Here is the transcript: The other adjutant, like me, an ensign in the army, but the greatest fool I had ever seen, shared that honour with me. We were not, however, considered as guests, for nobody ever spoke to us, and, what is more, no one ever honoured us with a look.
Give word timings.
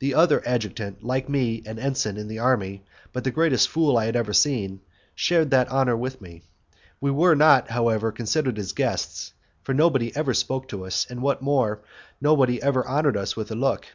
The 0.00 0.14
other 0.16 0.42
adjutant, 0.44 1.04
like 1.04 1.28
me, 1.28 1.62
an 1.64 1.78
ensign 1.78 2.16
in 2.16 2.26
the 2.26 2.40
army, 2.40 2.82
but 3.12 3.22
the 3.22 3.30
greatest 3.30 3.68
fool 3.68 3.96
I 3.96 4.06
had 4.06 4.16
ever 4.16 4.32
seen, 4.32 4.80
shared 5.14 5.52
that 5.52 5.68
honour 5.70 5.96
with 5.96 6.20
me. 6.20 6.42
We 7.00 7.12
were 7.12 7.36
not, 7.36 7.70
however, 7.70 8.10
considered 8.10 8.58
as 8.58 8.72
guests, 8.72 9.32
for 9.62 9.72
nobody 9.72 10.10
ever 10.16 10.34
spoke 10.34 10.66
to 10.70 10.84
us, 10.86 11.06
and, 11.08 11.22
what 11.22 11.38
is 11.38 11.44
more, 11.44 11.82
no 12.20 12.34
one 12.34 12.58
ever 12.60 12.84
honoured 12.84 13.16
us 13.16 13.36
with 13.36 13.52
a 13.52 13.54
look. 13.54 13.86